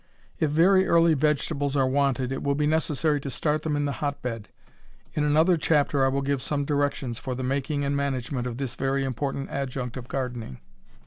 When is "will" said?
2.41-2.55, 6.07-6.23